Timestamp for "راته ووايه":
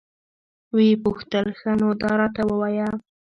2.19-2.89